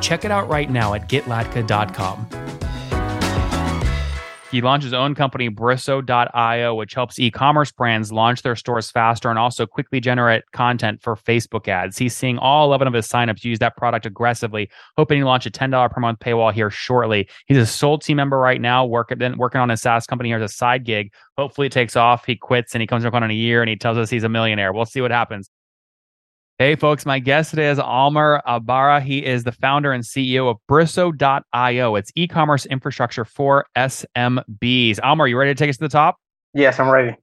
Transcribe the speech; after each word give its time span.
Check 0.00 0.24
it 0.24 0.30
out 0.30 0.48
right 0.48 0.70
now 0.70 0.94
at 0.94 1.08
getlatka.com. 1.08 2.48
He 4.50 4.62
launched 4.62 4.84
his 4.84 4.94
own 4.94 5.14
company, 5.14 5.50
Brisso.io, 5.50 6.74
which 6.74 6.94
helps 6.94 7.18
e 7.18 7.30
commerce 7.30 7.70
brands 7.70 8.10
launch 8.10 8.40
their 8.40 8.56
stores 8.56 8.90
faster 8.90 9.28
and 9.28 9.38
also 9.38 9.66
quickly 9.66 10.00
generate 10.00 10.50
content 10.52 11.02
for 11.02 11.16
Facebook 11.16 11.68
ads. 11.68 11.98
He's 11.98 12.16
seeing 12.16 12.38
all 12.38 12.64
11 12.64 12.88
of 12.88 12.94
his 12.94 13.06
signups 13.06 13.44
use 13.44 13.58
that 13.58 13.76
product 13.76 14.06
aggressively, 14.06 14.70
hoping 14.96 15.20
to 15.20 15.26
launch 15.26 15.44
a 15.44 15.50
$10 15.50 15.90
per 15.90 16.00
month 16.00 16.20
paywall 16.20 16.50
here 16.50 16.70
shortly. 16.70 17.28
He's 17.46 17.58
a 17.58 17.66
sole 17.66 17.98
team 17.98 18.16
member 18.16 18.38
right 18.38 18.60
now, 18.60 18.86
working, 18.86 19.36
working 19.36 19.60
on 19.60 19.68
his 19.68 19.82
SaaS 19.82 20.06
company 20.06 20.30
here 20.30 20.38
as 20.38 20.50
a 20.50 20.54
side 20.54 20.84
gig. 20.84 21.12
Hopefully, 21.36 21.66
it 21.66 21.72
takes 21.72 21.94
off. 21.94 22.24
He 22.24 22.34
quits 22.34 22.74
and 22.74 22.80
he 22.80 22.86
comes 22.86 23.04
back 23.04 23.12
on 23.12 23.22
in 23.22 23.30
a 23.30 23.34
year 23.34 23.60
and 23.60 23.68
he 23.68 23.76
tells 23.76 23.98
us 23.98 24.08
he's 24.08 24.24
a 24.24 24.30
millionaire. 24.30 24.72
We'll 24.72 24.86
see 24.86 25.02
what 25.02 25.10
happens. 25.10 25.50
Hey, 26.60 26.74
folks, 26.74 27.06
my 27.06 27.20
guest 27.20 27.50
today 27.50 27.70
is 27.70 27.78
Almer 27.78 28.42
Abara. 28.44 29.00
He 29.00 29.24
is 29.24 29.44
the 29.44 29.52
founder 29.52 29.92
and 29.92 30.02
CEO 30.02 30.50
of 30.50 30.56
Brisso.io. 30.68 31.94
It's 31.94 32.10
e 32.16 32.26
commerce 32.26 32.66
infrastructure 32.66 33.24
for 33.24 33.66
SMBs. 33.76 34.98
Almer, 35.00 35.28
you 35.28 35.38
ready 35.38 35.52
to 35.52 35.54
take 35.54 35.70
us 35.70 35.76
to 35.76 35.84
the 35.84 35.88
top? 35.88 36.16
Yes, 36.54 36.80
I'm 36.80 36.88
ready. 36.90 37.16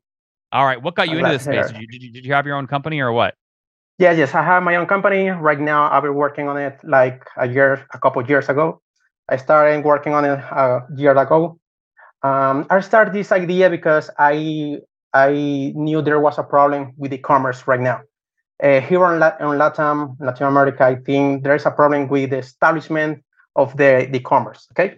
All 0.53 0.65
right. 0.65 0.81
What 0.81 0.95
got 0.95 1.09
you 1.09 1.17
I'm 1.17 1.25
into 1.25 1.31
this 1.31 1.43
space? 1.43 1.69
Did 1.69 1.81
you, 1.81 1.87
did 1.87 2.01
you, 2.01 2.11
did, 2.13 2.25
you, 2.25 2.31
have 2.31 2.45
your 2.45 2.55
own 2.55 2.65
company 2.65 3.01
or 3.01 3.11
what? 3.11 3.33
Yeah, 3.99 4.13
yes, 4.13 4.33
I 4.33 4.41
have 4.41 4.63
my 4.63 4.77
own 4.77 4.85
company. 4.85 5.27
Right 5.27 5.59
now, 5.59 5.91
I've 5.91 6.03
been 6.03 6.15
working 6.15 6.47
on 6.47 6.55
it 6.55 6.79
like 6.85 7.21
a 7.35 7.45
year, 7.45 7.85
a 7.93 7.99
couple 7.99 8.25
years 8.25 8.47
ago. 8.47 8.81
I 9.27 9.35
started 9.35 9.83
working 9.83 10.13
on 10.13 10.23
it 10.23 10.39
a 10.39 10.85
year 10.95 11.11
ago. 11.11 11.59
Um, 12.23 12.67
I 12.69 12.79
started 12.79 13.13
this 13.13 13.33
idea 13.33 13.69
because 13.69 14.09
I 14.17 14.77
I 15.13 15.73
knew 15.75 16.01
there 16.01 16.21
was 16.21 16.37
a 16.37 16.43
problem 16.43 16.93
with 16.95 17.11
e-commerce 17.11 17.67
right 17.67 17.81
now 17.81 17.99
uh, 18.63 18.79
here 18.81 19.05
in, 19.11 19.19
La- 19.19 19.37
in 19.39 19.57
Latin, 19.57 20.15
Latin 20.19 20.47
America, 20.47 20.83
I 20.85 20.95
think 20.95 21.43
there 21.43 21.55
is 21.55 21.65
a 21.65 21.71
problem 21.71 22.07
with 22.07 22.29
the 22.29 22.37
establishment 22.37 23.23
of 23.55 23.75
the 23.77 24.13
e-commerce. 24.15 24.67
Okay, 24.71 24.95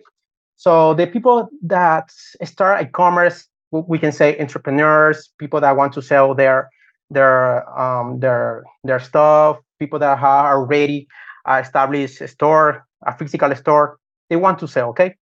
so 0.55 0.93
the 0.93 1.07
people 1.07 1.49
that 1.63 2.11
start 2.43 2.83
e-commerce, 2.83 3.47
we 3.71 3.99
can 3.99 4.11
say 4.11 4.37
entrepreneurs, 4.39 5.31
people 5.39 5.59
that 5.61 5.75
want 5.75 5.93
to 5.93 6.01
sell 6.01 6.35
their 6.35 6.69
their 7.09 7.67
um, 7.79 8.19
their 8.19 8.63
their 8.83 8.99
stuff, 8.99 9.57
people 9.79 9.99
that 9.99 10.17
have 10.19 10.45
already 10.45 11.07
established 11.47 12.21
a 12.21 12.27
store, 12.27 12.85
a 13.05 13.17
physical 13.17 13.55
store, 13.55 13.97
they 14.29 14.35
want 14.35 14.59
to 14.59 14.67
sell. 14.67 14.89
Okay, 14.89 15.15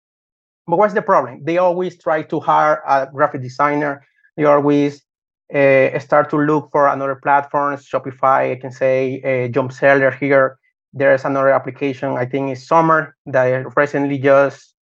but 0.66 0.76
what's 0.76 0.94
the 0.94 1.02
problem? 1.02 1.44
They 1.44 1.58
always 1.58 1.98
try 1.98 2.22
to 2.22 2.40
hire 2.40 2.82
a 2.86 3.08
graphic 3.12 3.42
designer. 3.42 4.04
They 4.36 4.44
always 4.44 5.03
uh, 5.52 5.98
start 5.98 6.30
to 6.30 6.36
look 6.36 6.70
for 6.70 6.88
another 6.88 7.16
platforms, 7.16 7.86
Shopify, 7.86 8.52
I 8.52 8.56
can 8.56 8.70
say 8.70 9.20
uh, 9.22 9.48
Jumpseller 9.48 10.16
here. 10.16 10.58
There's 10.92 11.24
another 11.24 11.50
application, 11.50 12.12
I 12.16 12.24
think 12.24 12.52
it's 12.52 12.66
Summer, 12.66 13.16
that 13.26 13.76
recently 13.76 14.18
just 14.18 14.74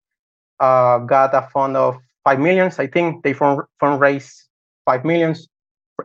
uh, 0.61 0.99
got 0.99 1.35
a 1.35 1.49
fund 1.53 1.77
of 1.77 1.97
five 2.23 2.39
millions. 2.39 2.79
I 2.79 2.87
think 2.87 3.25
they 3.25 3.33
fund 3.33 3.61
fundraise 3.81 4.31
five 4.85 5.05
millions. 5.05 5.49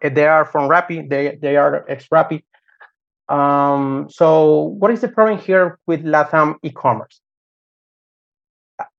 They 0.01 0.27
are 0.27 0.45
from 0.45 0.69
Rappi. 0.69 1.09
They 1.09 1.37
they 1.41 1.57
are 1.57 1.85
ex 1.89 2.07
Rappi. 2.07 2.43
Um, 3.29 4.07
so 4.09 4.75
what 4.79 4.91
is 4.91 5.01
the 5.01 5.09
problem 5.09 5.39
here 5.39 5.79
with 5.87 6.03
Latam 6.03 6.55
e-commerce? 6.63 7.19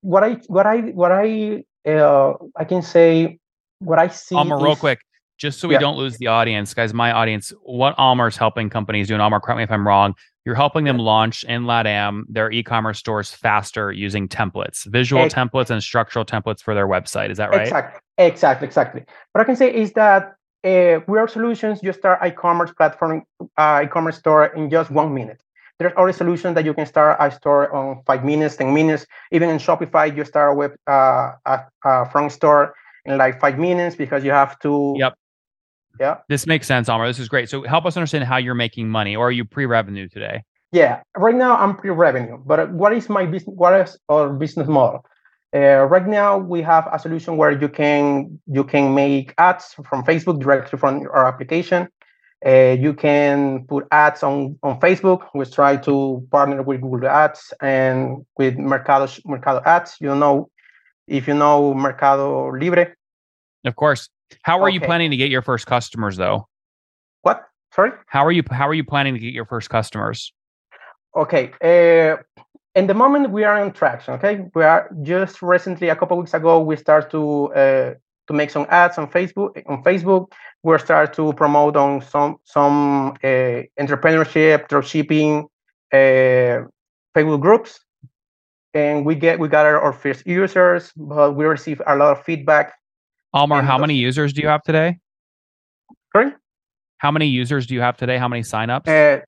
What 0.01 0.23
I 0.23 0.33
what 0.47 0.67
I 0.67 0.77
what 0.93 1.11
I 1.11 1.63
uh, 1.87 2.33
I 2.55 2.65
can 2.65 2.81
say 2.81 3.39
what 3.79 3.97
I 3.99 4.07
see. 4.09 4.35
Almer, 4.35 4.57
is, 4.57 4.63
real 4.63 4.75
quick, 4.75 4.99
just 5.39 5.59
so 5.59 5.67
we 5.67 5.75
yeah. 5.75 5.79
don't 5.79 5.97
lose 5.97 6.17
the 6.17 6.27
audience, 6.27 6.73
guys, 6.73 6.93
my 6.93 7.11
audience, 7.11 7.53
what 7.63 7.95
Almer's 7.97 8.37
helping 8.37 8.69
companies 8.69 9.07
do, 9.07 9.13
and 9.13 9.21
Almer, 9.21 9.39
correct 9.39 9.57
me 9.57 9.63
if 9.63 9.71
I'm 9.71 9.87
wrong, 9.87 10.13
you're 10.45 10.55
helping 10.55 10.83
them 10.83 10.99
launch 10.99 11.43
in 11.45 11.63
LATAM 11.63 12.23
their 12.27 12.51
e-commerce 12.51 12.99
stores 12.99 13.31
faster 13.31 13.91
using 13.91 14.27
templates, 14.27 14.85
visual 14.85 15.25
templates 15.27 15.69
and 15.69 15.81
structural 15.81 16.25
templates 16.25 16.61
for 16.61 16.75
their 16.75 16.87
website. 16.87 17.29
Is 17.29 17.37
that 17.37 17.51
right? 17.51 17.61
Exactly, 17.61 18.01
exactly, 18.17 18.67
exactly. 18.67 19.05
What 19.31 19.41
I 19.41 19.43
can 19.45 19.55
say 19.55 19.73
is 19.73 19.93
that 19.93 20.35
uh, 20.63 20.99
we 21.07 21.17
are 21.17 21.27
solutions. 21.27 21.79
You 21.81 21.93
start 21.93 22.19
e-commerce 22.25 22.71
platform, 22.73 23.23
uh, 23.57 23.81
e-commerce 23.85 24.17
store 24.17 24.47
in 24.47 24.69
just 24.69 24.91
one 24.91 25.13
minute. 25.13 25.41
There's 25.77 25.93
already 25.93 26.17
solutions 26.17 26.55
that 26.55 26.65
you 26.65 26.73
can 26.73 26.85
start 26.85 27.15
a 27.21 27.31
store 27.31 27.73
on 27.73 28.03
five 28.05 28.25
minutes, 28.25 28.57
ten 28.57 28.73
minutes. 28.73 29.05
Even 29.31 29.49
in 29.49 29.57
Shopify, 29.57 30.13
you 30.13 30.25
start 30.25 30.57
with 30.57 30.75
uh, 30.87 31.31
a, 31.45 31.59
a 31.85 32.09
front 32.09 32.33
store 32.33 32.75
in 33.05 33.17
like 33.17 33.39
five 33.39 33.57
minutes 33.57 33.95
because 33.95 34.25
you 34.25 34.31
have 34.31 34.59
to 34.59 34.95
yep. 34.97 35.15
Yeah. 35.99 36.17
This 36.29 36.47
makes 36.47 36.65
sense, 36.65 36.87
Almer. 36.87 37.07
This 37.07 37.19
is 37.19 37.27
great. 37.27 37.49
So 37.49 37.63
help 37.63 37.85
us 37.85 37.97
understand 37.97 38.23
how 38.23 38.37
you're 38.37 38.55
making 38.55 38.89
money, 38.89 39.15
or 39.15 39.27
are 39.27 39.31
you 39.31 39.43
pre-revenue 39.43 40.07
today? 40.07 40.43
Yeah, 40.71 41.01
right 41.17 41.35
now 41.35 41.57
I'm 41.57 41.75
pre-revenue. 41.75 42.37
But 42.45 42.71
what 42.71 42.93
is 42.93 43.09
my 43.09 43.25
business? 43.25 43.53
What 43.55 43.73
is 43.81 43.97
our 44.07 44.29
business 44.29 44.67
model? 44.67 45.05
Uh, 45.53 45.87
right 45.89 46.07
now 46.07 46.37
we 46.37 46.61
have 46.61 46.87
a 46.91 46.99
solution 46.99 47.35
where 47.35 47.51
you 47.51 47.67
can 47.67 48.39
you 48.45 48.63
can 48.63 48.93
make 48.93 49.33
ads 49.39 49.73
from 49.83 50.03
Facebook 50.03 50.39
directly 50.39 50.77
from 50.77 51.01
our 51.11 51.27
application. 51.27 51.87
Uh, 52.45 52.77
you 52.79 52.93
can 52.93 53.65
put 53.65 53.87
ads 53.91 54.21
on 54.21 54.57
on 54.61 54.79
Facebook. 54.79 55.27
We 55.33 55.45
try 55.45 55.75
to 55.77 56.25
partner 56.31 56.61
with 56.61 56.81
Google 56.81 57.09
Ads 57.09 57.53
and 57.61 58.25
with 58.37 58.57
Mercado 58.57 59.11
Mercado 59.25 59.61
Ads. 59.65 59.97
You 59.99 60.15
know, 60.15 60.49
if 61.07 61.27
you 61.27 61.33
know 61.33 61.73
Mercado 61.73 62.51
Libre. 62.51 62.93
Of 63.65 63.75
course. 63.75 64.07
How 64.43 64.59
are 64.59 64.67
okay. 64.67 64.75
you 64.75 64.81
planning 64.81 65.11
to 65.11 65.17
get 65.17 65.29
your 65.29 65.41
first 65.41 65.65
customers 65.65 66.17
though? 66.17 66.47
What? 67.21 67.43
Sorry? 67.73 67.91
How 68.07 68.25
are 68.25 68.31
you 68.31 68.43
how 68.51 68.67
are 68.67 68.73
you 68.73 68.83
planning 68.83 69.13
to 69.13 69.19
get 69.19 69.33
your 69.33 69.45
first 69.45 69.69
customers? 69.69 70.33
Okay. 71.15 71.51
Uh, 71.61 72.21
in 72.75 72.87
the 72.87 72.93
moment 72.93 73.31
we 73.31 73.43
are 73.43 73.59
on 73.59 73.71
traction, 73.71 74.13
okay? 74.15 74.45
We 74.53 74.63
are 74.63 74.89
just 75.01 75.41
recently 75.41 75.89
a 75.89 75.95
couple 75.95 76.17
weeks 76.17 76.33
ago 76.33 76.61
we 76.61 76.75
start 76.75 77.11
to 77.11 77.53
uh, 77.53 77.93
to 78.27 78.33
make 78.33 78.49
some 78.49 78.65
ads 78.69 78.97
on 78.97 79.09
Facebook 79.09 79.61
on 79.67 79.83
Facebook. 79.83 80.31
We 80.63 80.77
start 80.77 81.13
to 81.13 81.33
promote 81.33 81.75
on 81.75 82.01
some 82.01 82.37
some 82.43 83.11
uh, 83.23 83.63
entrepreneurship, 83.79 84.67
dropshipping, 84.69 85.45
uh, 85.91 86.67
Facebook 87.15 87.41
groups, 87.41 87.79
and 88.73 89.05
we 89.05 89.15
get 89.15 89.39
we 89.39 89.47
got 89.47 89.65
our, 89.65 89.79
our 89.81 89.93
first 89.93 90.25
users, 90.25 90.91
but 90.95 91.35
we 91.35 91.45
receive 91.45 91.81
a 91.87 91.95
lot 91.95 92.17
of 92.17 92.23
feedback 92.23 92.78
Almer, 93.33 93.61
how 93.61 93.77
many 93.77 93.95
users 93.95 94.33
do 94.33 94.41
you 94.41 94.47
have 94.47 94.63
today? 94.63 94.97
Sorry? 96.13 96.31
How 96.97 97.11
many 97.11 97.27
users 97.27 97.67
do 97.67 97.75
you 97.75 97.81
have 97.81 97.95
today? 97.95 98.17
How 98.17 98.27
many 98.27 98.41
signups? 98.41 98.87
Uh, 98.87 99.21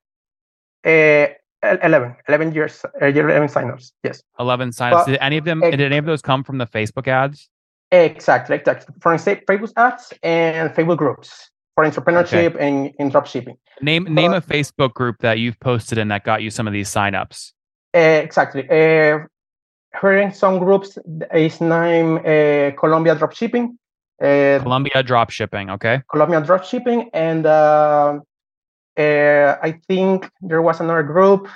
uh, 0.88 1.28
11, 1.64 2.16
11 2.28 2.54
years, 2.54 2.84
uh, 3.02 3.06
11 3.06 3.48
signups. 3.48 3.92
Yes. 4.04 4.24
11 4.40 4.72
signups. 4.72 4.92
But, 4.92 5.06
did 5.06 5.20
any 5.22 5.38
of 5.38 5.46
them, 5.46 5.62
uh, 5.62 5.70
did 5.70 5.82
any 5.82 5.98
of 5.98 6.06
those 6.06 6.22
come 6.22 6.44
from 6.44 6.58
the 6.58 6.66
Facebook 6.66 7.08
ads? 7.08 7.50
Exactly, 7.92 8.56
exactly. 8.56 8.96
For 9.00 9.14
instance, 9.14 9.42
Facebook 9.48 9.74
ads 9.78 10.14
and 10.24 10.72
Facebook 10.72 10.98
groups 10.98 11.52
for 11.76 11.86
entrepreneurship 11.86 12.56
okay. 12.56 12.68
and, 12.68 12.92
and 13.00 13.14
dropshipping. 13.14 13.58
Name 13.82 14.06
but, 14.06 14.14
name 14.14 14.34
a 14.34 14.42
Facebook 14.42 14.94
group 14.94 15.18
that 15.20 15.40
you've 15.40 15.60
posted 15.60 15.98
in 15.98 16.08
that 16.08 16.24
got 16.24 16.42
you 16.42 16.50
some 16.50 16.68
of 16.68 16.74
these 16.74 16.90
signups. 16.90 17.52
Uh, 17.94 18.00
exactly. 18.00 18.64
Uh, 18.70 19.20
here 20.00 20.18
in 20.18 20.34
some 20.34 20.58
groups 20.58 20.98
is 21.34 21.62
named 21.62 22.26
uh, 22.26 22.72
Colombia 22.80 23.16
Dropshipping. 23.16 23.78
Uh, 24.22 24.60
Colombia 24.62 25.02
drop 25.02 25.32
shipping, 25.32 25.72
okay. 25.72 26.02
Colombia 26.12 26.42
drop 26.42 26.64
shipping, 26.64 27.10
and 27.12 27.46
uh, 27.46 28.20
uh, 28.98 29.58
I 29.62 29.80
think 29.88 30.30
there 30.42 30.62
was 30.62 30.80
another 30.80 31.02
group. 31.02 31.48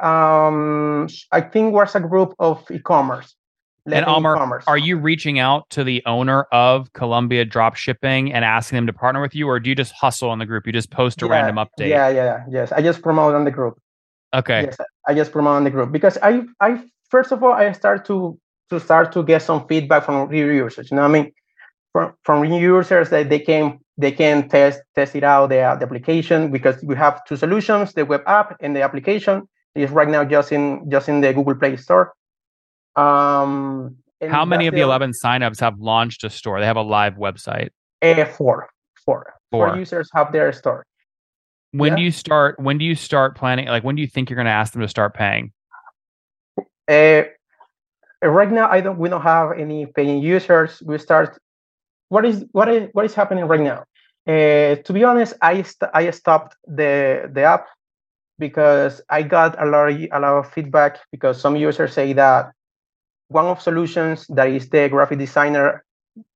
Um, 0.00 1.08
I 1.30 1.40
think 1.40 1.72
was 1.72 1.94
a 1.94 2.00
group 2.00 2.34
of 2.38 2.68
e-commerce. 2.70 3.36
And 3.86 4.04
Almer, 4.04 4.34
e-commerce. 4.34 4.64
are 4.66 4.78
you 4.78 4.96
reaching 4.96 5.38
out 5.38 5.68
to 5.70 5.84
the 5.84 6.02
owner 6.06 6.44
of 6.52 6.92
Colombia 6.94 7.44
drop 7.44 7.76
shipping 7.76 8.32
and 8.32 8.44
asking 8.44 8.76
them 8.76 8.86
to 8.86 8.92
partner 8.92 9.20
with 9.20 9.34
you, 9.34 9.46
or 9.46 9.60
do 9.60 9.70
you 9.70 9.76
just 9.76 9.92
hustle 9.92 10.30
on 10.30 10.38
the 10.38 10.46
group? 10.46 10.66
You 10.66 10.72
just 10.72 10.90
post 10.90 11.22
a 11.22 11.26
yeah, 11.26 11.32
random 11.32 11.56
update. 11.56 11.88
Yeah, 11.88 12.08
yeah, 12.08 12.24
yeah. 12.24 12.44
yes. 12.48 12.72
I 12.72 12.82
just 12.82 13.02
promote 13.02 13.34
on 13.34 13.44
the 13.44 13.50
group. 13.52 13.78
Okay. 14.34 14.62
Yes, 14.64 14.76
I 15.06 15.14
just 15.14 15.30
promote 15.30 15.56
on 15.56 15.64
the 15.64 15.70
group 15.70 15.92
because 15.92 16.18
I, 16.22 16.42
I 16.60 16.82
first 17.10 17.30
of 17.30 17.42
all, 17.44 17.52
I 17.52 17.70
start 17.72 18.04
to 18.06 18.38
to 18.70 18.80
start 18.80 19.12
to 19.12 19.22
get 19.22 19.42
some 19.42 19.66
feedback 19.68 20.04
from 20.04 20.28
reviewers. 20.28 20.78
You 20.78 20.96
know 20.96 21.02
what 21.02 21.08
I 21.08 21.12
mean? 21.12 21.32
From, 21.92 22.12
from 22.24 22.44
users 22.44 23.10
that 23.10 23.28
they 23.28 23.38
can 23.38 23.78
they 23.98 24.12
can 24.12 24.48
test 24.48 24.80
test 24.94 25.14
it 25.14 25.24
out 25.24 25.48
the, 25.48 25.56
the 25.56 25.84
application 25.84 26.50
because 26.50 26.82
we 26.82 26.96
have 26.96 27.24
two 27.26 27.36
solutions 27.36 27.92
the 27.92 28.04
web 28.04 28.22
app 28.26 28.56
and 28.60 28.74
the 28.74 28.82
application 28.82 29.42
is 29.74 29.90
right 29.90 30.08
now 30.08 30.24
just 30.24 30.52
in 30.52 30.88
just 30.90 31.08
in 31.08 31.20
the 31.20 31.32
google 31.32 31.54
play 31.54 31.76
store 31.76 32.12
Um, 32.96 33.96
How 34.28 34.44
many 34.44 34.66
of 34.66 34.74
the 34.74 34.80
11 34.80 35.12
signups 35.12 35.60
have 35.60 35.78
launched 35.78 36.24
a 36.24 36.30
store? 36.30 36.60
They 36.60 36.66
have 36.66 36.76
a 36.76 36.82
live 36.82 37.14
website. 37.14 37.70
Uh, 38.02 38.24
four, 38.24 38.68
four, 39.04 39.34
four. 39.50 39.68
four 39.68 39.76
users 39.76 40.10
have 40.14 40.32
their 40.32 40.52
store. 40.52 40.84
When 41.70 41.92
yeah. 41.92 41.96
do 41.96 42.02
you 42.02 42.10
start? 42.10 42.60
When 42.60 42.76
do 42.76 42.84
you 42.84 42.94
start 42.94 43.36
planning? 43.36 43.66
Like, 43.66 43.82
when 43.82 43.96
do 43.96 44.02
you 44.02 44.08
think 44.08 44.28
you're 44.28 44.36
going 44.36 44.46
to 44.46 44.52
ask 44.52 44.74
them 44.74 44.82
to 44.82 44.88
start 44.88 45.14
paying? 45.14 45.52
Uh, 46.86 47.22
right 48.22 48.52
now, 48.52 48.68
I 48.68 48.82
don't. 48.82 48.98
We 48.98 49.08
don't 49.08 49.22
have 49.22 49.52
any 49.58 49.86
paying 49.86 50.22
users. 50.22 50.82
We 50.84 50.98
start. 50.98 51.38
What 52.12 52.24
is 52.26 52.44
what 52.52 52.68
is 52.68 52.90
what 52.92 53.04
is 53.06 53.14
happening 53.14 53.46
right 53.46 53.60
now? 53.72 53.80
Uh, 54.28 54.76
to 54.86 54.90
be 54.92 55.02
honest, 55.04 55.34
I 55.40 55.62
st- 55.62 55.90
I 55.94 56.10
stopped 56.10 56.56
the 56.66 57.30
the 57.32 57.42
app 57.42 57.66
because 58.38 59.00
I 59.10 59.22
got 59.22 59.60
a 59.60 59.66
lot 59.66 59.90
of, 59.90 59.96
a 60.12 60.20
lot 60.20 60.34
of 60.40 60.52
feedback 60.52 60.98
because 61.10 61.40
some 61.40 61.56
users 61.56 61.92
say 61.92 62.12
that 62.14 62.52
one 63.28 63.46
of 63.46 63.60
solutions 63.60 64.26
that 64.30 64.48
is 64.48 64.68
the 64.68 64.88
graphic 64.88 65.18
designer 65.18 65.84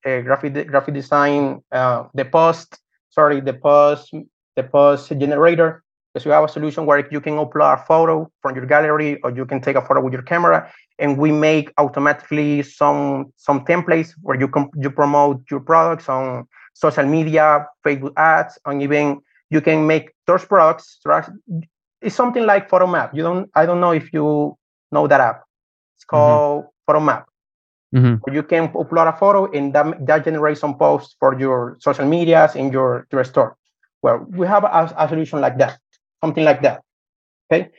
uh, 0.07 0.21
graphic 0.21 0.67
graphic 0.69 0.95
design 0.95 1.63
uh, 1.73 2.05
the 2.15 2.25
post 2.25 2.79
sorry 3.11 3.41
the 3.41 3.55
post 3.55 4.15
the 4.57 4.65
post 4.65 5.09
generator 5.11 5.83
because 6.17 6.25
you 6.25 6.31
have 6.31 6.45
a 6.45 6.49
solution 6.49 6.87
where 6.87 7.07
you 7.11 7.21
can 7.21 7.35
upload 7.35 7.75
a 7.75 7.85
photo 7.85 8.31
from 8.41 8.57
your 8.57 8.65
gallery 8.65 9.21
or 9.21 9.31
you 9.31 9.45
can 9.45 9.61
take 9.61 9.77
a 9.77 9.83
photo 9.83 10.01
with 10.01 10.15
your 10.15 10.23
camera 10.23 10.73
and 10.99 11.19
we 11.19 11.31
make 11.31 11.71
automatically 11.77 12.63
some 12.63 13.27
some 13.37 13.67
templates 13.67 14.15
where 14.23 14.41
you 14.41 14.49
can 14.49 14.71
you 14.77 14.91
promote 14.91 15.43
your 15.51 15.61
products 15.61 16.09
on 16.09 16.49
social 16.73 17.05
media, 17.05 17.67
Facebook 17.85 18.15
ads, 18.17 18.59
and 18.65 18.83
even 18.83 19.21
you 19.51 19.61
can 19.61 19.87
make 19.87 20.13
those 20.27 20.43
products. 20.47 20.99
It's 22.01 22.17
something 22.17 22.47
like 22.47 22.71
PhotoMap. 22.71 23.13
You 23.13 23.23
don't. 23.23 23.51
I 23.55 23.67
don't 23.67 23.81
know 23.81 23.93
if 23.93 24.11
you 24.15 24.57
know 24.91 25.07
that 25.07 25.21
app. 25.21 25.43
It's 25.97 26.05
mm-hmm. 26.05 26.17
called 26.17 26.65
mm-hmm. 26.65 26.97
PhotoMap. 26.97 27.25
Mm-hmm. 27.95 28.35
You 28.35 28.43
can 28.43 28.69
upload 28.69 29.15
a 29.15 29.17
photo 29.19 29.51
and 29.53 29.75
that, 29.75 30.07
that 30.07 30.25
generates 30.25 30.61
some 30.61 30.79
posts 30.79 31.15
for 31.21 31.39
your 31.39 31.77
social 31.81 32.07
medias 32.07 32.57
in 32.57 32.73
your 32.73 33.07
your 33.13 33.25
store. 33.25 33.57
Well, 34.03 34.25
we 34.29 34.47
have 34.47 34.65
a, 34.65 34.95
a 34.97 35.09
solution 35.09 35.41
like 35.41 35.59
that, 35.59 35.79
something 36.23 36.45
like 36.45 36.63
that. 36.63 36.83
Okay, 37.53 37.71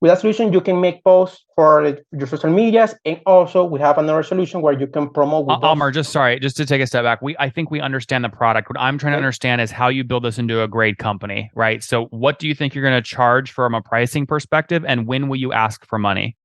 with 0.00 0.10
that 0.10 0.20
solution, 0.20 0.52
you 0.52 0.60
can 0.60 0.80
make 0.80 1.02
posts 1.04 1.44
for 1.54 1.96
your 2.12 2.26
social 2.26 2.50
medias, 2.50 2.94
and 3.06 3.18
also 3.24 3.64
we 3.64 3.80
have 3.80 3.96
another 3.96 4.22
solution 4.22 4.60
where 4.60 4.78
you 4.78 4.86
can 4.86 5.08
promote. 5.08 5.46
With 5.46 5.62
Almar, 5.62 5.90
just 5.90 6.12
sorry, 6.12 6.38
just 6.38 6.56
to 6.58 6.66
take 6.66 6.82
a 6.82 6.86
step 6.86 7.02
back, 7.02 7.22
we 7.22 7.34
I 7.38 7.48
think 7.48 7.70
we 7.70 7.80
understand 7.80 8.22
the 8.22 8.28
product. 8.28 8.68
What 8.68 8.78
I'm 8.78 8.98
trying 8.98 9.14
to 9.14 9.16
understand 9.16 9.62
is 9.62 9.70
how 9.70 9.88
you 9.88 10.04
build 10.04 10.24
this 10.24 10.38
into 10.38 10.62
a 10.62 10.68
great 10.68 10.98
company, 10.98 11.50
right? 11.54 11.82
So, 11.82 12.06
what 12.06 12.38
do 12.38 12.46
you 12.46 12.54
think 12.54 12.74
you're 12.74 12.84
going 12.84 13.02
to 13.02 13.08
charge 13.08 13.50
from 13.50 13.74
a 13.74 13.80
pricing 13.80 14.26
perspective, 14.26 14.84
and 14.86 15.06
when 15.06 15.28
will 15.28 15.38
you 15.38 15.52
ask 15.52 15.86
for 15.86 15.98
money? 15.98 16.36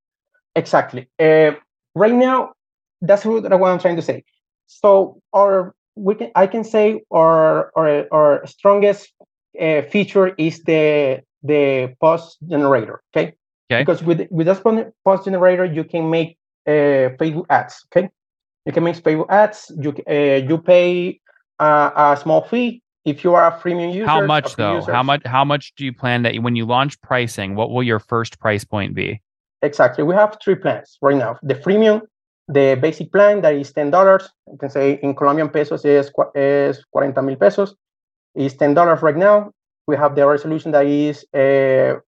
Exactly. 0.55 1.09
Uh, 1.19 1.51
right 1.93 2.13
now, 2.13 2.53
that's 3.01 3.25
what 3.25 3.51
I'm 3.51 3.79
trying 3.79 3.97
to 3.97 4.01
say. 4.01 4.23
So, 4.67 5.21
our 5.33 5.75
we 5.95 6.15
can 6.15 6.31
I 6.35 6.47
can 6.47 6.63
say 6.63 7.01
our 7.11 7.71
our, 7.75 8.07
our 8.13 8.47
strongest 8.47 9.11
uh, 9.59 9.81
feature 9.81 10.33
is 10.37 10.63
the 10.63 11.21
the 11.43 11.95
post 11.99 12.37
generator. 12.47 13.01
Okay 13.15 13.35
Okay. 13.71 13.83
Because 13.83 14.03
with 14.03 14.27
with 14.31 14.47
this 14.47 14.59
post 15.05 15.25
generator, 15.25 15.63
you 15.63 15.83
can 15.83 16.09
make 16.09 16.37
uh, 16.67 17.15
Facebook 17.19 17.45
ads. 17.49 17.85
Okay. 17.87 18.09
You 18.65 18.73
can 18.73 18.83
make 18.83 18.97
Facebook 18.97 19.29
ads. 19.29 19.71
You 19.79 19.95
uh, 20.09 20.45
you 20.47 20.57
pay 20.57 21.19
uh, 21.59 21.91
a 21.95 22.19
small 22.21 22.41
fee 22.43 22.81
if 23.05 23.23
you 23.23 23.33
are 23.33 23.47
a 23.47 23.57
premium 23.59 23.91
user. 23.91 24.07
How 24.07 24.25
much 24.25 24.55
though? 24.57 24.75
Users. 24.75 24.93
How 24.93 25.03
much? 25.03 25.21
How 25.25 25.45
much 25.45 25.73
do 25.77 25.85
you 25.85 25.93
plan 25.93 26.23
that 26.23 26.35
when 26.39 26.55
you 26.57 26.65
launch 26.65 26.99
pricing? 27.01 27.55
What 27.55 27.71
will 27.71 27.83
your 27.83 27.99
first 27.99 28.39
price 28.39 28.65
point 28.65 28.93
be? 28.93 29.21
Exactly. 29.61 30.03
We 30.03 30.15
have 30.15 30.37
three 30.43 30.55
plans 30.55 30.97
right 31.01 31.15
now. 31.15 31.37
The 31.41 31.55
premium, 31.55 32.01
the 32.49 32.77
basic 32.81 33.11
plan 33.11 33.41
that 33.41 33.55
is 33.55 33.71
ten 33.71 33.89
dollars. 33.89 34.29
You 34.51 34.57
can 34.57 34.69
say 34.69 34.99
in 35.01 35.15
Colombian 35.15 35.47
pesos 35.47 35.85
is 35.85 36.11
is 36.35 36.83
cuarenta 36.91 37.21
mil 37.21 37.37
pesos. 37.37 37.73
Is 38.35 38.53
ten 38.55 38.73
dollars 38.73 39.01
right 39.01 39.17
now. 39.17 39.51
We 39.87 39.95
have 39.97 40.15
the 40.15 40.27
resolution 40.27 40.71
that 40.71 40.85
is 40.85 41.25
uh, 41.33 41.99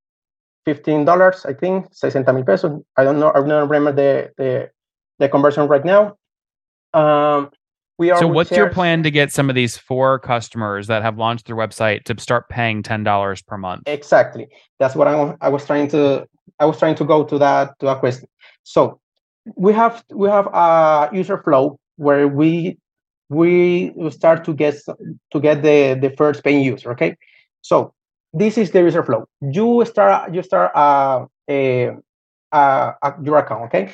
fifteen 0.66 1.06
dollars, 1.06 1.46
I 1.46 1.54
think, 1.54 1.92
sesenta 1.94 2.34
mil 2.34 2.44
pesos. 2.44 2.82
I 2.98 3.04
don't 3.04 3.20
know. 3.20 3.30
I 3.30 3.42
don't 3.42 3.70
remember 3.70 3.92
the 3.92 4.32
the, 4.38 4.70
the 5.20 5.30
conversion 5.30 5.68
right 5.68 5.84
now. 5.84 6.18
Um, 6.94 7.50
we 7.98 8.12
are. 8.12 8.20
So, 8.20 8.28
what's 8.28 8.52
your 8.52 8.70
plan 8.70 9.04
to 9.04 9.12
get 9.12 9.32
some 9.32 9.50
of 9.50 9.56
these 9.56 9.78
four 9.78 10.20
customers 10.20 10.88
that 10.88 11.02
have 11.04 11.18
launched 11.18 11.48
their 11.48 11.56
website 11.56 12.04
to 12.06 12.20
start 12.20 12.50
paying 12.50 12.84
ten 12.84 13.04
dollars 13.04 13.42
per 13.42 13.58
month? 13.58 13.84
Exactly. 13.86 14.48
That's 14.80 14.96
what 14.96 15.08
I, 15.08 15.36
I 15.42 15.50
was 15.50 15.66
trying 15.66 15.88
to. 15.90 16.28
I 16.60 16.66
was 16.66 16.78
trying 16.78 16.96
to 16.96 17.06
go 17.06 17.24
to 17.24 17.38
that 17.40 17.78
to 17.80 17.88
a 17.88 18.00
question. 18.00 18.28
So, 18.64 19.00
we 19.56 19.74
have 19.74 20.04
we 20.14 20.30
have 20.30 20.48
a 20.48 21.10
user 21.14 21.38
flow 21.42 21.80
where 21.98 22.28
we 22.28 22.78
we 23.30 23.94
start 24.10 24.44
to 24.46 24.54
get 24.54 24.76
to 25.32 25.40
get 25.40 25.62
the 25.62 25.98
the 26.00 26.14
first 26.18 26.44
paying 26.44 26.64
user. 26.64 26.92
Okay, 26.92 27.16
so 27.64 27.94
this 28.34 28.58
is 28.58 28.72
the 28.72 28.80
user 28.80 29.04
flow. 29.04 29.26
You 29.42 29.86
start 29.86 30.34
you 30.34 30.44
start 30.44 30.72
uh, 30.76 31.26
a, 31.50 31.92
a, 32.52 32.94
a, 33.02 33.14
your 33.24 33.38
account, 33.38 33.64
okay? 33.66 33.94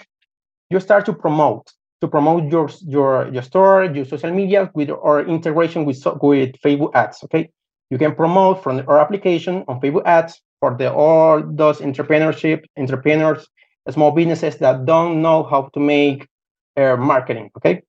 You 0.70 0.80
start 0.80 1.06
to 1.06 1.14
promote 1.14 1.72
to 2.02 2.08
promote 2.08 2.52
your 2.52 2.70
your 2.82 3.30
your 3.32 3.44
store, 3.44 3.86
your 3.86 4.06
social 4.06 4.32
media 4.32 4.72
with 4.74 4.90
or 4.90 5.22
integration 5.22 5.86
with 5.86 6.04
with 6.22 6.56
Facebook 6.66 6.92
ads, 6.96 7.24
okay? 7.26 7.50
You 7.92 7.98
can 7.98 8.16
promote 8.16 8.64
from 8.64 8.80
our 8.88 9.00
application 9.00 9.64
on 9.68 9.80
Facebook 9.82 10.06
ads 10.06 10.42
for 10.60 10.76
the 10.76 10.92
all 10.92 11.44
those 11.46 11.80
entrepreneurship 11.80 12.66
entrepreneurs, 12.78 13.48
small 13.90 14.12
businesses 14.12 14.58
that 14.58 14.86
don't 14.86 15.22
know 15.22 15.44
how 15.44 15.70
to 15.74 15.80
make 15.80 16.28
uh, 16.76 16.96
marketing, 16.96 17.52
okay? 17.58 17.84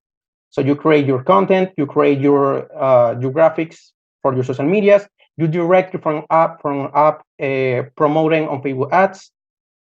So 0.50 0.60
you 0.60 0.74
create 0.74 1.06
your 1.06 1.22
content, 1.22 1.70
you 1.78 1.86
create 1.86 2.20
your 2.20 2.68
uh, 2.76 3.18
your 3.18 3.32
graphics 3.32 3.92
for 4.20 4.34
your 4.34 4.44
social 4.44 4.66
medias, 4.66 5.06
you 5.40 5.48
direct 5.48 6.00
from 6.02 6.24
app 6.30 6.60
from 6.60 6.90
app 6.94 7.22
uh, 7.42 7.82
promoting 7.96 8.46
on 8.48 8.62
Facebook 8.62 8.92
ads. 8.92 9.30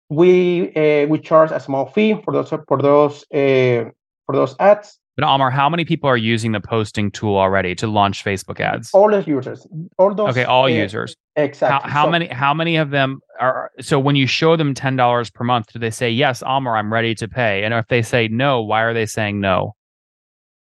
We 0.09 0.73
uh, 0.75 1.07
we 1.07 1.19
charge 1.19 1.51
a 1.51 1.59
small 1.59 1.85
fee 1.87 2.21
for 2.23 2.33
those 2.33 2.49
for 2.49 2.81
those 2.81 3.23
uh, 3.33 3.89
for 4.25 4.35
those 4.35 4.55
ads. 4.59 4.99
But 5.17 5.25
Almar, 5.25 5.49
how 5.49 5.67
many 5.67 5.83
people 5.83 6.07
are 6.07 6.17
using 6.17 6.51
the 6.51 6.61
posting 6.61 7.09
tool 7.09 7.37
already 7.37 7.73
to 7.75 7.87
launch 7.87 8.23
Facebook 8.23 8.59
ads? 8.59 8.91
All 8.93 9.09
those 9.09 9.25
users, 9.25 9.65
all 9.97 10.13
those. 10.13 10.29
Okay, 10.29 10.43
all 10.43 10.69
users. 10.69 11.15
Exactly. 11.35 11.89
How, 11.89 11.89
how 11.89 12.05
so, 12.05 12.11
many? 12.11 12.27
How 12.27 12.53
many 12.53 12.75
of 12.75 12.91
them 12.91 13.19
are? 13.39 13.71
So 13.81 13.99
when 13.99 14.15
you 14.15 14.27
show 14.27 14.55
them 14.55 14.75
ten 14.75 14.95
dollars 14.95 15.31
per 15.31 15.43
month, 15.43 15.73
do 15.73 15.79
they 15.79 15.89
say 15.89 16.11
yes, 16.11 16.43
Almar, 16.43 16.77
I'm 16.77 16.93
ready 16.93 17.15
to 17.15 17.27
pay? 17.27 17.63
And 17.63 17.73
if 17.73 17.87
they 17.87 18.03
say 18.03 18.27
no, 18.27 18.61
why 18.61 18.83
are 18.83 18.93
they 18.93 19.07
saying 19.07 19.41
no? 19.41 19.73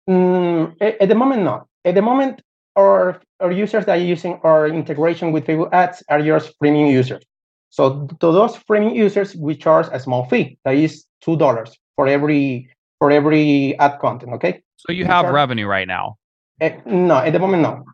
At, 0.06 1.00
at 1.00 1.08
the 1.08 1.14
moment, 1.14 1.42
not. 1.42 1.66
At 1.86 1.94
the 1.94 2.02
moment, 2.02 2.42
our, 2.76 3.20
our 3.40 3.52
users 3.52 3.86
that 3.86 3.98
are 3.98 4.02
using 4.02 4.40
our 4.42 4.66
integration 4.66 5.32
with 5.32 5.46
Facebook 5.46 5.72
ads 5.72 6.02
are 6.08 6.20
your 6.20 6.40
premium 6.60 6.88
users. 6.90 7.22
So 7.70 8.06
to 8.20 8.32
those 8.32 8.56
premium 8.64 8.94
users, 8.94 9.34
we 9.34 9.56
charge 9.56 9.86
a 9.92 9.98
small 9.98 10.26
fee 10.26 10.58
that 10.64 10.76
is 10.76 11.04
two 11.20 11.36
dollars 11.36 11.76
for 11.96 12.06
every 12.06 12.70
for 12.98 13.10
every 13.10 13.76
ad 13.78 13.98
content. 14.00 14.32
Okay. 14.34 14.62
So 14.76 14.92
you 14.92 15.04
have 15.04 15.24
charge, 15.24 15.34
revenue 15.34 15.66
right 15.66 15.88
now. 15.88 16.16
Uh, 16.60 16.70
no, 16.86 17.16
at 17.16 17.32
the 17.32 17.38
moment, 17.38 17.62
no. 17.62 17.84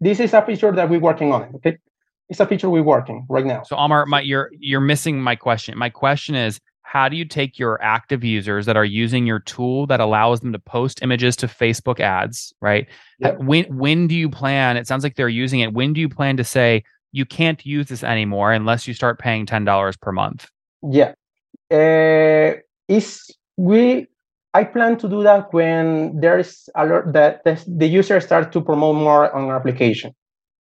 This 0.00 0.20
is 0.20 0.32
a 0.32 0.42
feature 0.42 0.72
that 0.72 0.88
we're 0.88 1.00
working 1.00 1.32
on. 1.32 1.52
Okay, 1.56 1.78
it's 2.28 2.40
a 2.40 2.46
feature 2.46 2.70
we're 2.70 2.82
working 2.82 3.26
right 3.28 3.44
now. 3.44 3.62
So 3.64 3.76
Almar, 3.76 4.06
my, 4.06 4.20
you're 4.20 4.50
you're 4.58 4.80
missing 4.80 5.20
my 5.20 5.34
question. 5.34 5.76
My 5.76 5.90
question 5.90 6.34
is, 6.34 6.60
how 6.90 7.08
do 7.08 7.16
you 7.16 7.24
take 7.24 7.56
your 7.56 7.80
active 7.84 8.24
users 8.24 8.66
that 8.66 8.76
are 8.76 8.84
using 8.84 9.24
your 9.24 9.38
tool 9.38 9.86
that 9.86 10.00
allows 10.00 10.40
them 10.40 10.52
to 10.52 10.58
post 10.58 11.00
images 11.02 11.36
to 11.36 11.46
Facebook 11.46 12.00
ads, 12.00 12.52
right? 12.60 12.88
Yep. 13.20 13.38
When 13.38 13.64
when 13.78 14.08
do 14.08 14.16
you 14.16 14.28
plan? 14.28 14.76
It 14.76 14.88
sounds 14.88 15.04
like 15.04 15.14
they're 15.14 15.28
using 15.28 15.60
it. 15.60 15.72
When 15.72 15.92
do 15.92 16.00
you 16.00 16.08
plan 16.08 16.36
to 16.38 16.42
say 16.42 16.82
you 17.12 17.24
can't 17.24 17.64
use 17.64 17.86
this 17.86 18.02
anymore 18.02 18.52
unless 18.52 18.88
you 18.88 18.94
start 18.94 19.20
paying 19.20 19.46
ten 19.46 19.64
dollars 19.64 19.96
per 19.96 20.10
month? 20.10 20.48
Yeah, 20.82 21.12
uh, 21.70 22.58
is 22.88 23.30
we. 23.56 24.08
I 24.52 24.64
plan 24.64 24.98
to 24.98 25.08
do 25.08 25.22
that 25.22 25.54
when 25.54 26.18
there 26.18 26.40
is 26.40 26.68
alert 26.74 27.12
that 27.12 27.44
the, 27.44 27.64
the 27.68 27.86
user 27.86 28.18
starts 28.18 28.52
to 28.52 28.60
promote 28.60 28.96
more 28.96 29.32
on 29.32 29.44
our 29.44 29.54
application. 29.54 30.12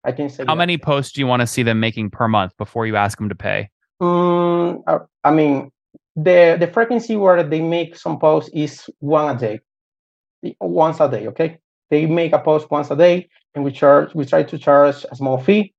I 0.02 0.10
can 0.10 0.28
say. 0.28 0.42
How 0.44 0.54
that. 0.54 0.58
many 0.58 0.76
posts 0.76 1.12
do 1.12 1.20
you 1.20 1.28
want 1.28 1.42
to 1.42 1.46
see 1.46 1.62
them 1.62 1.78
making 1.78 2.10
per 2.10 2.26
month 2.26 2.56
before 2.58 2.84
you 2.84 2.96
ask 2.96 3.16
them 3.16 3.28
to 3.28 3.36
pay? 3.36 3.70
Um, 4.00 4.82
I 5.22 5.30
mean, 5.30 5.70
the 6.16 6.56
the 6.58 6.66
frequency 6.66 7.14
where 7.14 7.42
they 7.42 7.60
make 7.60 7.94
some 7.96 8.18
posts 8.18 8.50
is 8.54 8.88
one 9.00 9.36
a 9.36 9.38
day. 9.38 9.60
Once 10.60 11.00
a 11.00 11.08
day 11.08 11.26
okay? 11.28 11.58
They 11.90 12.06
make 12.06 12.32
a 12.32 12.38
post 12.38 12.70
once 12.70 12.90
a 12.90 12.96
day 12.96 13.28
and 13.54 13.64
we 13.64 13.70
charge 13.70 14.14
we 14.14 14.24
try 14.24 14.42
to 14.42 14.58
charge 14.58 15.04
a 15.10 15.16
small 15.16 15.38
fee. 15.38 15.74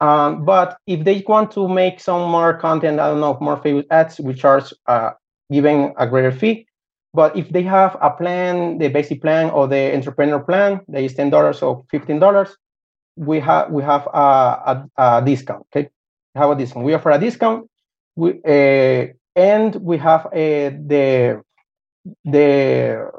Um, 0.00 0.44
but 0.44 0.78
if 0.86 1.04
they 1.04 1.22
want 1.26 1.50
to 1.52 1.68
make 1.68 2.00
some 2.00 2.30
more 2.30 2.54
content 2.54 3.00
i 3.00 3.08
don't 3.08 3.20
know 3.20 3.36
more 3.40 3.58
Facebook 3.58 3.86
ads 3.90 4.18
we 4.18 4.32
charge 4.34 4.72
uh, 4.86 5.10
giving 5.50 5.94
a 5.98 6.06
greater 6.06 6.32
fee. 6.32 6.66
But 7.12 7.36
if 7.36 7.48
they 7.48 7.62
have 7.62 7.96
a 8.00 8.10
plan 8.10 8.78
the 8.78 8.88
basic 8.88 9.20
plan 9.22 9.50
or 9.50 9.66
the 9.66 9.94
entrepreneur 9.94 10.40
plan 10.40 10.80
that 10.88 11.02
is 11.02 11.14
$10 11.14 11.32
or 11.62 11.84
$15 11.92 12.54
we 13.16 13.40
have 13.40 13.70
we 13.70 13.82
have 13.82 14.06
a, 14.06 14.18
a, 14.72 14.90
a 14.96 15.22
discount 15.24 15.66
okay? 15.74 15.88
We 16.34 16.38
have 16.40 16.50
a 16.50 16.54
discount. 16.56 16.86
We 16.86 16.94
offer 16.94 17.10
a 17.10 17.18
discount. 17.18 17.68
We 18.16 18.40
uh, 18.44 19.12
and 19.36 19.74
we 19.76 19.98
have 19.98 20.26
uh, 20.26 20.30
the 20.32 21.42
the 22.24 23.10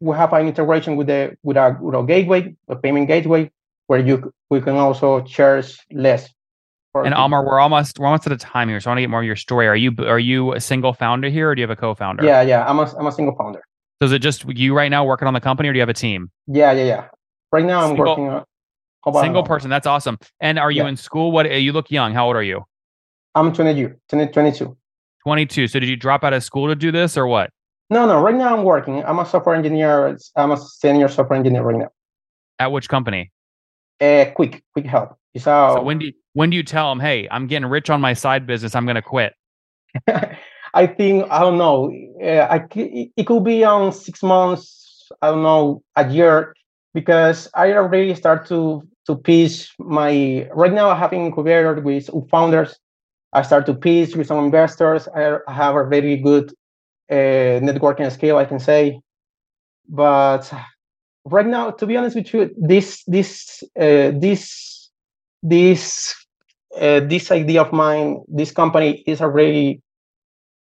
we 0.00 0.16
have 0.16 0.32
an 0.32 0.46
integration 0.46 0.96
with 0.96 1.06
the 1.06 1.36
with 1.42 1.56
a, 1.56 1.76
with 1.80 1.94
a 1.94 2.02
gateway, 2.02 2.54
a 2.68 2.76
payment 2.76 3.08
gateway, 3.08 3.50
where 3.86 4.00
you 4.00 4.32
we 4.50 4.60
can 4.60 4.76
also 4.76 5.22
charge 5.22 5.78
less. 5.90 6.30
And 6.94 7.12
Almar, 7.12 7.44
we're 7.44 7.58
almost 7.58 7.98
we're 7.98 8.06
almost 8.06 8.26
at 8.26 8.32
a 8.32 8.36
time 8.36 8.68
here, 8.68 8.78
so 8.78 8.88
I 8.88 8.92
want 8.92 8.98
to 8.98 9.02
get 9.02 9.10
more 9.10 9.20
of 9.20 9.26
your 9.26 9.36
story. 9.36 9.66
Are 9.66 9.74
you 9.74 9.92
are 9.98 10.18
you 10.18 10.52
a 10.52 10.60
single 10.60 10.92
founder 10.92 11.28
here, 11.28 11.50
or 11.50 11.54
do 11.54 11.60
you 11.60 11.66
have 11.66 11.76
a 11.76 11.80
co-founder? 11.80 12.24
Yeah, 12.24 12.42
yeah, 12.42 12.64
I'm 12.64 12.78
a 12.78 12.94
I'm 12.96 13.06
a 13.06 13.12
single 13.12 13.34
founder. 13.34 13.62
So 14.00 14.06
is 14.06 14.12
it 14.12 14.20
just 14.20 14.44
you 14.48 14.74
right 14.74 14.90
now 14.90 15.04
working 15.04 15.26
on 15.26 15.34
the 15.34 15.40
company, 15.40 15.68
or 15.68 15.72
do 15.72 15.78
you 15.78 15.82
have 15.82 15.88
a 15.88 15.94
team? 15.94 16.30
Yeah, 16.46 16.72
yeah, 16.72 16.84
yeah. 16.84 17.08
Right 17.50 17.64
now, 17.64 17.80
I'm 17.80 17.88
single, 17.88 18.06
working 18.06 18.28
on. 18.28 18.44
Single 19.12 19.42
person, 19.42 19.70
that's 19.70 19.86
awesome. 19.86 20.18
And 20.40 20.58
are 20.58 20.70
you 20.70 20.82
yeah. 20.82 20.88
in 20.88 20.96
school? 20.96 21.30
What 21.30 21.50
you 21.50 21.72
look 21.72 21.90
young? 21.90 22.14
How 22.14 22.26
old 22.26 22.36
are 22.36 22.42
you? 22.42 22.64
I'm 23.34 23.52
22. 23.52 23.94
22. 24.08 24.76
22. 25.24 25.68
So 25.68 25.80
did 25.80 25.88
you 25.88 25.96
drop 25.96 26.24
out 26.24 26.32
of 26.32 26.44
school 26.44 26.68
to 26.68 26.74
do 26.74 26.92
this, 26.92 27.16
or 27.16 27.26
what? 27.26 27.50
No, 27.90 28.06
no. 28.06 28.20
Right 28.20 28.34
now, 28.34 28.56
I'm 28.56 28.64
working. 28.64 29.04
I'm 29.04 29.18
a 29.18 29.26
software 29.26 29.54
engineer. 29.54 30.16
I'm 30.36 30.52
a 30.52 30.56
senior 30.56 31.08
software 31.08 31.38
engineer 31.38 31.62
right 31.62 31.76
now. 31.76 31.88
At 32.58 32.72
which 32.72 32.88
company? 32.88 33.32
Uh, 34.00 34.26
quick, 34.34 34.62
quick 34.72 34.86
help. 34.86 35.16
So, 35.36 35.74
so 35.76 35.82
when 35.82 35.98
do 35.98 36.06
you, 36.06 36.12
when 36.34 36.50
do 36.50 36.56
you 36.56 36.62
tell 36.62 36.90
them, 36.90 37.00
hey, 37.00 37.26
I'm 37.30 37.46
getting 37.46 37.68
rich 37.68 37.90
on 37.90 38.00
my 38.00 38.12
side 38.12 38.46
business, 38.46 38.74
I'm 38.74 38.84
going 38.84 38.96
to 38.96 39.02
quit? 39.02 39.34
I 40.74 40.86
think 40.86 41.26
I 41.30 41.40
don't 41.40 41.58
know. 41.58 41.92
Uh, 42.22 42.46
I, 42.50 42.66
it 42.74 43.26
could 43.26 43.44
be 43.44 43.64
on 43.64 43.92
six 43.92 44.22
months. 44.22 45.10
I 45.22 45.28
don't 45.28 45.42
know 45.42 45.82
a 45.96 46.08
year 46.08 46.54
because 46.92 47.48
I 47.54 47.72
already 47.72 48.14
start 48.14 48.46
to 48.48 48.82
to 49.06 49.16
pitch 49.16 49.72
my. 49.78 50.48
Right 50.52 50.72
now, 50.72 50.88
I 50.90 50.98
have 50.98 51.12
incubated 51.12 51.84
with 51.84 52.10
founders. 52.30 52.76
I 53.34 53.42
start 53.42 53.66
to 53.66 53.74
pitch 53.74 54.14
with 54.14 54.28
some 54.28 54.44
investors. 54.44 55.08
I 55.08 55.38
have 55.48 55.74
a 55.74 55.84
very 55.84 56.16
good 56.16 56.52
uh, 57.10 57.60
networking 57.60 58.10
skill, 58.12 58.38
I 58.38 58.44
can 58.44 58.60
say. 58.60 59.00
But 59.88 60.50
right 61.24 61.46
now, 61.46 61.72
to 61.72 61.86
be 61.86 61.96
honest 61.96 62.16
with 62.16 62.32
you, 62.32 62.54
this 62.56 63.02
this 63.06 63.62
uh, 63.78 64.12
this 64.14 64.90
this 65.42 66.14
uh, 66.80 67.00
this 67.00 67.30
idea 67.30 67.62
of 67.62 67.72
mine, 67.72 68.22
this 68.28 68.52
company 68.52 69.02
is 69.06 69.20
already. 69.20 69.82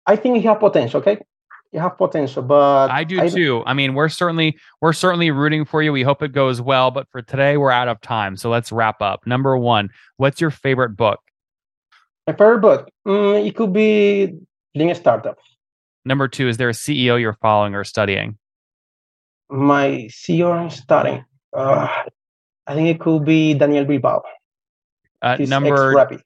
I 0.07 0.17
think 0.17 0.38
it 0.38 0.45
have 0.45 0.59
potential. 0.59 1.00
Okay, 1.00 1.19
you 1.73 1.79
have 1.79 1.97
potential, 1.97 2.43
but 2.43 2.91
I 2.91 3.05
do 3.05 3.21
I, 3.21 3.29
too. 3.29 3.62
I 3.67 3.75
mean, 3.75 3.95
we're 3.95 4.09
certainly 4.09 4.57
we're 4.81 4.93
certainly 4.93 5.31
rooting 5.31 5.64
for 5.64 5.83
you. 5.83 5.93
We 5.93 6.02
hope 6.02 6.23
it 6.23 6.33
goes 6.33 6.61
well. 6.61 6.91
But 6.91 7.07
for 7.11 7.23
today, 7.23 7.57
we're 7.57 7.71
out 7.71 7.88
of 7.88 8.00
time, 8.00 8.37
so 8.37 8.50
let's 8.50 8.73
wrap 8.73 9.00
up. 9.00 9.26
Number 9.26 9.57
one, 9.57 9.91
what's 10.17 10.41
your 10.41 10.50
favorite 10.50 10.97
book? 10.97 11.21
My 12.26 12.35
favorite 12.35 12.61
book, 12.61 12.88
mm, 13.07 13.47
it 13.47 13.57
could 13.57 13.73
be 13.73 14.33
Lean 14.75 14.95
Startup. 14.95 15.37
Number 16.05 16.29
two, 16.29 16.49
is 16.49 16.57
there 16.57 16.69
a 16.69 16.73
CEO 16.73 17.21
you're 17.21 17.37
following 17.41 17.75
or 17.75 17.85
studying? 17.85 18.38
my 19.52 20.09
CEO 20.11 20.73
starting. 20.73 21.25
Uh, 21.55 21.87
I 22.67 22.75
think 22.75 22.88
it 22.88 23.00
could 23.00 23.25
be 23.25 23.55
Daniel 23.55 23.85
Bilbao. 23.85 24.23
Uh, 25.21 25.37
number 25.38 26.19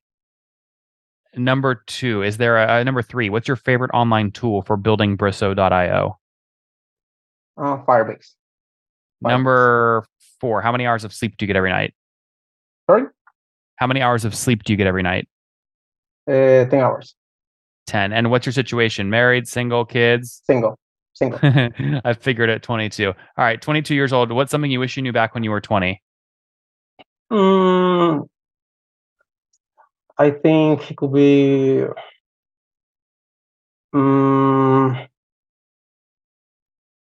number 1.34 1.82
two 1.86 2.22
is 2.22 2.38
there 2.38 2.56
a, 2.56 2.80
a, 2.80 2.84
number 2.84 3.02
three? 3.02 3.28
What's 3.28 3.46
your 3.46 3.56
favorite 3.56 3.90
online 3.92 4.30
tool 4.30 4.62
for 4.62 4.76
building 4.76 5.18
Brisso.io? 5.18 6.18
Uh, 7.58 7.76
Firebase. 7.84 8.32
Number 9.20 10.06
four. 10.40 10.62
How 10.62 10.72
many 10.72 10.86
hours 10.86 11.04
of 11.04 11.12
sleep 11.12 11.36
do 11.36 11.44
you 11.44 11.46
get 11.46 11.56
every 11.56 11.72
night? 11.72 11.94
Sorry. 12.88 13.04
How 13.76 13.86
many 13.86 14.00
hours 14.00 14.24
of 14.24 14.34
sleep 14.34 14.62
do 14.62 14.72
you 14.72 14.76
get 14.76 14.86
every 14.86 15.02
night? 15.02 15.28
Uh, 16.26 16.64
ten 16.64 16.80
hours. 16.80 17.14
Ten. 17.86 18.12
And 18.12 18.30
what's 18.30 18.46
your 18.46 18.52
situation? 18.52 19.10
Married, 19.10 19.46
single, 19.46 19.84
kids? 19.84 20.42
Single 20.44 20.78
single. 21.16 21.38
I 22.04 22.12
figured 22.12 22.50
at 22.50 22.62
22. 22.62 23.08
All 23.08 23.14
right, 23.38 23.60
22 23.60 23.94
years 23.94 24.12
old. 24.12 24.30
What's 24.30 24.50
something 24.50 24.70
you 24.70 24.80
wish 24.80 24.96
you 24.96 25.02
knew 25.02 25.12
back 25.12 25.34
when 25.34 25.42
you 25.42 25.50
were 25.50 25.60
20? 25.60 26.00
Mm, 27.32 28.28
I 30.16 30.30
think 30.30 30.90
it 30.90 30.96
could 30.96 31.12
be. 31.12 31.84
Um, 33.92 34.96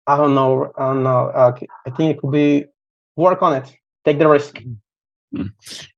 I 0.07 0.17
don't 0.17 0.35
know. 0.35 0.73
I 0.79 0.87
don't 0.87 1.03
know. 1.03 1.31
I 1.35 1.91
think 1.91 2.17
it 2.17 2.21
could 2.21 2.31
be 2.31 2.67
work 3.17 3.43
on 3.43 3.57
it. 3.57 3.77
Take 4.05 4.19
the 4.19 4.29
risk. 4.29 4.61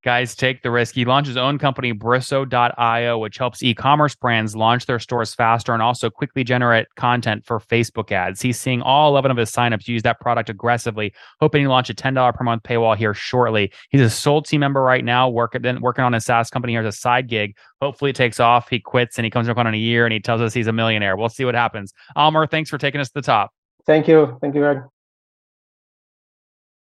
Guys, 0.03 0.35
take 0.35 0.63
the 0.63 0.71
risk. 0.71 0.95
He 0.95 1.05
launched 1.05 1.29
his 1.29 1.37
own 1.37 1.59
company, 1.59 1.93
Brisso.io, 1.93 3.19
which 3.19 3.39
helps 3.39 3.63
e 3.63 3.75
commerce 3.75 4.15
brands 4.15 4.57
launch 4.57 4.87
their 4.87 4.99
stores 4.99 5.35
faster 5.35 5.73
and 5.73 5.83
also 5.83 6.11
quickly 6.11 6.45
generate 6.45 6.87
content 6.97 7.45
for 7.45 7.61
Facebook 7.61 8.13
ads. 8.13 8.41
He's 8.41 8.59
seeing 8.61 8.83
all 8.83 9.11
11 9.11 9.31
of 9.31 9.37
his 9.37 9.51
signups 9.51 9.89
use 9.89 10.03
that 10.03 10.21
product 10.21 10.49
aggressively, 10.49 11.13
hoping 11.41 11.65
to 11.65 11.71
launch 11.71 11.91
a 11.91 11.95
$10 11.95 12.35
per 12.35 12.45
month 12.45 12.63
paywall 12.63 12.97
here 12.97 13.15
shortly. 13.15 13.73
He's 13.91 14.01
a 14.01 14.11
sole 14.11 14.43
team 14.43 14.61
member 14.61 14.83
right 14.83 15.05
now, 15.05 15.29
working, 15.29 15.81
working 15.81 16.05
on 16.05 16.13
his 16.13 16.25
SaaS 16.25 16.51
company 16.51 16.73
here 16.73 16.81
as 16.81 16.95
a 16.95 16.99
side 16.99 17.29
gig. 17.29 17.57
Hopefully, 17.81 18.11
it 18.11 18.17
takes 18.17 18.41
off. 18.41 18.69
He 18.69 18.81
quits 18.81 19.19
and 19.19 19.25
he 19.25 19.31
comes 19.31 19.49
back 19.49 19.57
on 19.57 19.67
in 19.67 19.75
a 19.75 19.79
year 19.79 20.07
and 20.07 20.13
he 20.13 20.21
tells 20.21 20.41
us 20.41 20.55
he's 20.55 20.67
a 20.67 20.73
millionaire. 20.73 21.17
We'll 21.17 21.29
see 21.29 21.45
what 21.45 21.55
happens. 21.55 21.93
Almer, 22.15 22.47
thanks 22.47 22.71
for 22.71 22.79
taking 22.79 23.01
us 23.01 23.09
to 23.09 23.15
the 23.15 23.23
top. 23.23 23.51
Thank 23.87 24.09
you. 24.09 24.39
Thank 24.41 24.55
you, 24.55 24.61
Greg. 24.61 24.96